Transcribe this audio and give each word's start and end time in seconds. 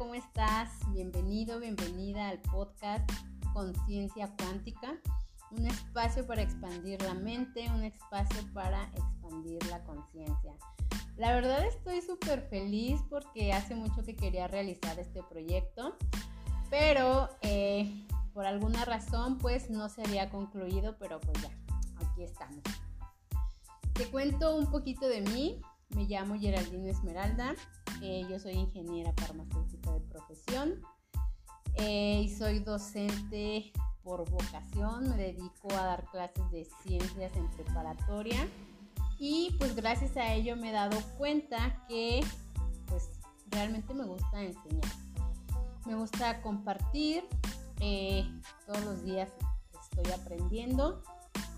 ¿cómo 0.00 0.14
estás? 0.14 0.70
Bienvenido, 0.94 1.60
bienvenida 1.60 2.30
al 2.30 2.40
podcast 2.40 3.06
Conciencia 3.52 4.34
Cuántica, 4.38 4.98
un 5.50 5.66
espacio 5.66 6.26
para 6.26 6.40
expandir 6.40 7.02
la 7.02 7.12
mente, 7.12 7.68
un 7.68 7.84
espacio 7.84 8.40
para 8.54 8.84
expandir 8.94 9.62
la 9.66 9.84
conciencia. 9.84 10.54
La 11.18 11.34
verdad 11.34 11.66
estoy 11.66 12.00
súper 12.00 12.40
feliz 12.48 12.98
porque 13.10 13.52
hace 13.52 13.74
mucho 13.74 14.02
que 14.02 14.16
quería 14.16 14.48
realizar 14.48 14.98
este 14.98 15.22
proyecto, 15.22 15.98
pero 16.70 17.28
eh, 17.42 18.06
por 18.32 18.46
alguna 18.46 18.86
razón 18.86 19.36
pues 19.36 19.68
no 19.68 19.90
se 19.90 20.00
había 20.00 20.30
concluido, 20.30 20.96
pero 20.98 21.20
pues 21.20 21.42
ya, 21.42 21.50
aquí 22.06 22.22
estamos. 22.22 22.62
Te 23.92 24.06
cuento 24.06 24.56
un 24.56 24.70
poquito 24.70 25.06
de 25.06 25.20
mí. 25.20 25.60
Me 25.90 26.04
llamo 26.04 26.38
Geraldine 26.40 26.88
Esmeralda. 26.88 27.54
Yo 28.00 28.38
soy 28.38 28.54
ingeniera 28.54 29.12
farmacéutica 29.12 29.92
de 29.92 30.00
profesión 30.00 30.80
eh, 31.74 32.22
y 32.24 32.28
soy 32.30 32.60
docente 32.60 33.72
por 34.02 34.28
vocación. 34.30 35.10
Me 35.10 35.16
dedico 35.16 35.68
a 35.72 35.84
dar 35.84 36.04
clases 36.06 36.50
de 36.50 36.66
ciencias 36.82 37.36
en 37.36 37.46
preparatoria 37.50 38.48
y 39.18 39.54
pues 39.58 39.76
gracias 39.76 40.16
a 40.16 40.32
ello 40.32 40.56
me 40.56 40.70
he 40.70 40.72
dado 40.72 40.98
cuenta 41.18 41.84
que 41.88 42.24
pues 42.86 43.10
realmente 43.50 43.92
me 43.92 44.06
gusta 44.06 44.40
enseñar. 44.40 44.92
Me 45.84 45.94
gusta 45.94 46.40
compartir. 46.40 47.24
Eh, 47.80 48.24
todos 48.66 48.84
los 48.84 49.04
días 49.04 49.30
estoy 49.82 50.12
aprendiendo 50.12 51.02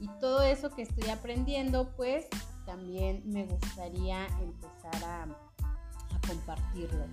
y 0.00 0.08
todo 0.20 0.42
eso 0.42 0.70
que 0.70 0.82
estoy 0.82 1.08
aprendiendo 1.10 1.94
pues 1.96 2.26
también 2.64 3.22
me 3.26 3.44
gustaría 3.44 4.26
empezar 4.40 5.04
a, 5.04 5.26
compartirlo. 6.26 7.06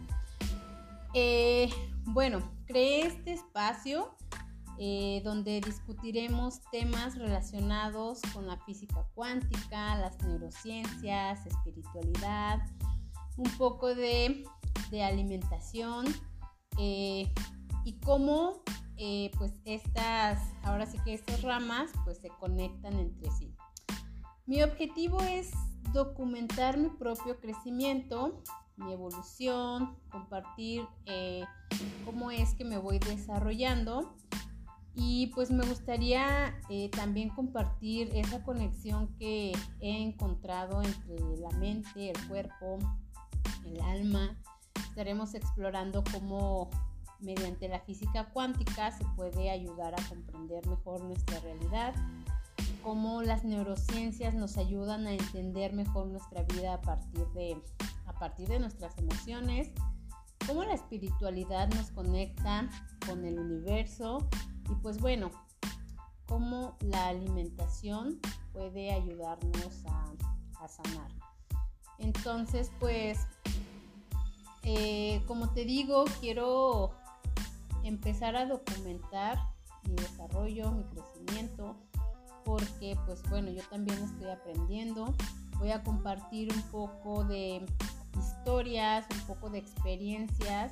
Eh, 1.13 1.69
bueno, 2.05 2.41
creé 2.65 3.05
este 3.05 3.33
espacio 3.33 4.15
eh, 4.79 5.21
donde 5.23 5.61
discutiremos 5.61 6.61
temas 6.71 7.17
relacionados 7.17 8.19
con 8.33 8.47
la 8.47 8.57
física 8.65 9.07
cuántica, 9.13 9.95
las 9.97 10.19
neurociencias, 10.23 11.45
espiritualidad, 11.45 12.59
un 13.37 13.49
poco 13.57 13.93
de, 13.93 14.43
alimentación 15.03 16.05
eh, 16.77 17.31
y 17.83 17.93
cómo 18.01 18.61
pues 19.37 19.51
estas, 19.65 20.39
ahora 20.61 20.85
sí 20.85 20.97
que 21.03 21.15
estas 21.15 21.41
ramas 21.41 21.89
pues 22.05 22.19
se 22.19 22.29
conectan 22.39 22.93
entre 22.99 23.29
sí. 23.31 23.53
Mi 24.45 24.61
objetivo 24.61 25.19
es 25.21 25.51
documentar 25.93 26.77
mi 26.77 26.89
propio 26.89 27.39
crecimiento, 27.39 28.41
mi 28.77 28.91
evolución, 28.91 29.95
compartir 30.09 30.85
eh, 31.05 31.43
cómo 32.05 32.31
es 32.31 32.55
que 32.55 32.65
me 32.65 32.77
voy 32.77 32.99
desarrollando 32.99 34.15
y 34.95 35.27
pues 35.27 35.49
me 35.49 35.65
gustaría 35.65 36.59
eh, 36.69 36.89
también 36.89 37.29
compartir 37.29 38.09
esa 38.13 38.43
conexión 38.43 39.07
que 39.17 39.51
he 39.79 40.03
encontrado 40.03 40.81
entre 40.81 41.37
la 41.37 41.49
mente, 41.57 42.11
el 42.11 42.27
cuerpo, 42.27 42.77
el 43.65 43.81
alma. 43.81 44.37
Estaremos 44.89 45.33
explorando 45.33 46.03
cómo 46.11 46.69
mediante 47.19 47.67
la 47.67 47.79
física 47.79 48.29
cuántica 48.31 48.91
se 48.91 49.05
puede 49.15 49.49
ayudar 49.49 49.95
a 49.99 50.09
comprender 50.09 50.67
mejor 50.67 51.03
nuestra 51.03 51.39
realidad 51.39 51.95
cómo 52.83 53.21
las 53.21 53.45
neurociencias 53.45 54.33
nos 54.35 54.57
ayudan 54.57 55.07
a 55.07 55.13
entender 55.13 55.73
mejor 55.73 56.07
nuestra 56.07 56.43
vida 56.43 56.75
a 56.75 56.81
partir 56.81 57.25
de, 57.29 57.61
a 58.05 58.13
partir 58.13 58.47
de 58.49 58.59
nuestras 58.59 58.97
emociones, 58.97 59.71
cómo 60.45 60.63
la 60.63 60.73
espiritualidad 60.73 61.69
nos 61.69 61.91
conecta 61.91 62.69
con 63.07 63.25
el 63.25 63.39
universo 63.39 64.27
y 64.69 64.75
pues 64.81 64.99
bueno, 64.99 65.31
cómo 66.27 66.77
la 66.81 67.07
alimentación 67.07 68.19
puede 68.51 68.91
ayudarnos 68.91 69.85
a, 69.85 70.03
sanar. 70.67 71.11
Entonces 71.99 72.71
pues, 72.79 73.19
eh, 74.63 75.21
como 75.27 75.49
te 75.49 75.65
digo, 75.65 76.05
quiero 76.21 76.91
empezar 77.83 78.37
a 78.37 78.45
documentar 78.45 79.37
mi 79.83 79.95
desarrollo, 79.95 80.12
mi 80.12 80.12
crecimiento, 80.12 80.12
porque 82.83 82.99
pues 83.05 83.23
bueno, 83.29 83.49
yo 83.49 83.61
también 83.69 83.97
estoy 83.99 84.29
aprendiendo. 84.29 85.13
Voy 85.57 85.71
a 85.71 85.83
compartir 85.83 86.51
un 86.53 86.61
poco 86.63 87.23
de 87.23 87.65
historias, 88.17 89.05
un 89.11 89.21
poco 89.21 89.49
de 89.49 89.59
experiencias. 89.59 90.71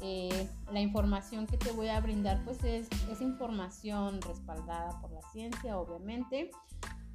Eh, 0.00 0.48
la 0.70 0.80
información 0.80 1.46
que 1.46 1.56
te 1.56 1.72
voy 1.72 1.88
a 1.88 2.00
brindar 2.00 2.44
pues 2.44 2.62
es, 2.64 2.88
información 3.20 4.20
respaldada 4.22 5.00
por 5.00 5.10
la 5.10 5.22
ciencia, 5.32 5.78
obviamente. 5.78 6.50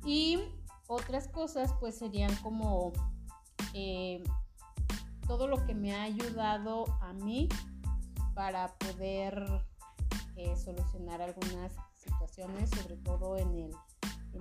Y 0.06 0.40
otras 0.88 1.28
cosas 1.30 1.74
pues 1.80 1.98
serían 1.98 2.36
como 2.38 2.92
eh, 3.74 4.24
todo 5.26 5.48
lo 5.48 5.66
que 5.66 5.74
me 5.74 5.96
ha 5.96 6.04
ayudado 6.04 6.86
a 7.02 7.14
mí 7.14 7.48
para 8.34 8.74
poder 8.78 9.46
eh, 10.36 10.56
solucionar 10.58 11.22
algunas 11.22 11.74
situaciones, 11.96 12.70
sobre 12.70 12.98
todo 12.98 13.38
en 13.38 13.56
el, 13.56 13.72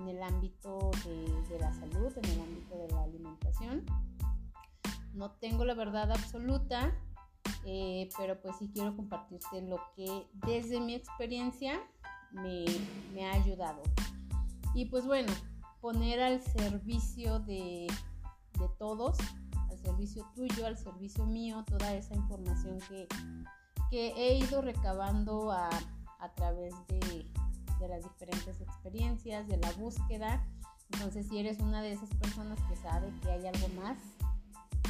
el 0.09 0.21
ámbito 0.23 0.91
de, 1.05 1.59
la 1.59 1.73
salud, 1.73 2.11
en 2.17 2.25
el 2.25 2.41
ámbito 2.41 2.77
de 2.77 2.87
la 2.89 3.03
alimentación. 3.03 3.85
No 5.13 5.31
tengo 5.31 5.65
la 5.65 5.73
verdad 5.73 6.11
absoluta, 6.11 6.95
eh, 7.65 8.09
pero 8.17 8.39
pues 8.41 8.55
sí 8.57 8.69
quiero 8.73 8.95
compartirte 8.95 9.61
lo 9.61 9.79
que 9.95 10.27
desde 10.45 10.79
mi 10.79 10.93
experiencia 10.93 11.79
me, 12.31 12.65
ha 13.25 13.33
ayudado. 13.33 13.81
Y 14.73 14.85
pues 14.85 15.05
bueno, 15.05 15.31
poner 15.81 16.21
al 16.21 16.41
servicio 16.41 17.39
de, 17.39 17.87
todos, 18.77 19.17
al 19.69 19.77
servicio 19.79 20.25
tuyo, 20.35 20.65
al 20.65 20.77
servicio 20.77 21.25
mío, 21.25 21.63
toda 21.67 21.93
esa 21.93 22.13
información 22.13 22.79
que, 22.89 23.07
he 23.91 24.37
ido 24.37 24.61
recabando 24.61 25.51
a 25.51 25.69
través 26.35 26.73
de, 26.87 27.25
de 27.79 27.87
las 27.87 28.03
diferentes 28.03 28.61
experiencias, 28.61 29.47
de 29.47 29.57
la 29.57 29.71
búsqueda. 29.73 30.45
Entonces, 30.93 31.27
si 31.27 31.37
eres 31.37 31.59
una 31.59 31.81
de 31.81 31.93
esas 31.93 32.09
personas 32.15 32.59
que 32.69 32.75
sabe 32.75 33.11
que 33.21 33.31
hay 33.31 33.45
algo 33.45 33.67
más 33.81 33.97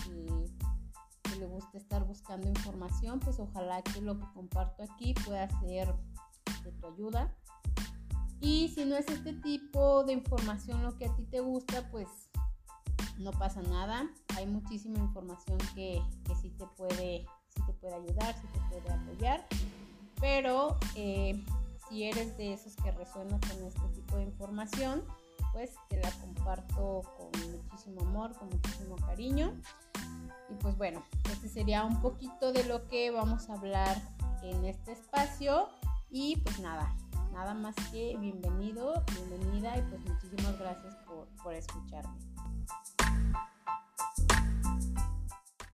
y 0.07 0.27
que 1.23 1.39
le 1.39 1.45
gusta 1.45 1.77
estar 1.77 2.05
buscando 2.05 2.47
información, 2.47 3.19
pues 3.19 3.39
ojalá 3.39 3.81
que 3.81 4.01
lo 4.01 4.17
que 4.19 4.25
comparto 4.33 4.83
aquí 4.83 5.13
pueda 5.25 5.49
ser 5.59 5.93
de 6.63 6.71
tu 6.71 6.87
ayuda. 6.87 7.33
Y 8.39 8.69
si 8.69 8.85
no 8.85 8.95
es 8.95 9.07
este 9.09 9.33
tipo 9.33 10.03
de 10.03 10.13
información 10.13 10.83
lo 10.83 10.95
que 10.97 11.05
a 11.05 11.15
ti 11.15 11.23
te 11.23 11.39
gusta, 11.39 11.89
pues 11.89 12.07
no 13.17 13.31
pasa 13.31 13.61
nada. 13.63 14.09
Hay 14.35 14.45
muchísima 14.45 14.99
información 14.99 15.57
que, 15.73 16.01
que 16.23 16.35
sí, 16.35 16.51
te 16.51 16.65
puede, 16.77 17.25
sí 17.49 17.61
te 17.65 17.73
puede 17.73 17.95
ayudar, 17.95 18.35
sí 18.35 18.47
te 18.53 18.59
puede 18.69 18.93
apoyar. 18.93 19.47
Pero 20.19 20.77
eh, 20.95 21.43
si 21.87 22.03
eres 22.03 22.37
de 22.37 22.53
esos 22.53 22.75
que 22.75 22.91
resuenan 22.91 23.39
con 23.39 23.63
este 23.63 23.87
tipo 23.93 24.17
de 24.17 24.23
información, 24.23 25.03
pues 25.53 25.71
te 25.89 25.99
la 25.99 26.11
comparto 26.11 27.01
con 27.17 27.51
muchísimo 27.51 28.01
amor, 28.01 28.33
con 28.37 28.49
muchísimo 28.49 28.95
cariño. 28.97 29.53
Y 30.49 30.55
pues 30.55 30.77
bueno, 30.77 31.03
este 31.31 31.49
sería 31.49 31.83
un 31.83 32.01
poquito 32.01 32.53
de 32.53 32.63
lo 32.63 32.87
que 32.87 33.11
vamos 33.11 33.49
a 33.49 33.53
hablar 33.53 34.01
en 34.43 34.65
este 34.65 34.93
espacio. 34.93 35.69
Y 36.09 36.37
pues 36.37 36.59
nada, 36.59 36.95
nada 37.33 37.53
más 37.53 37.75
que 37.91 38.15
bienvenido, 38.19 39.03
bienvenida 39.13 39.77
y 39.77 39.81
pues 39.83 40.01
muchísimas 40.01 40.57
gracias 40.57 40.95
por, 41.05 41.27
por 41.43 41.53
escucharme. 41.53 42.17